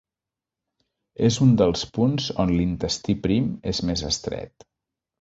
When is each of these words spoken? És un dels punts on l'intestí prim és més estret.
És 1.29 1.37
un 1.47 1.53
dels 1.63 1.85
punts 1.99 2.33
on 2.47 2.57
l'intestí 2.57 3.19
prim 3.29 3.55
és 3.77 3.87
més 3.91 4.07
estret. 4.15 4.71